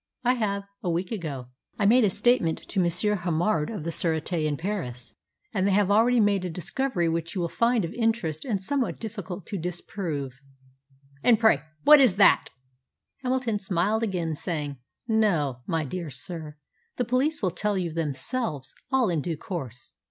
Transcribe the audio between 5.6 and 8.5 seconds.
they have already made a discovery which you will find of interest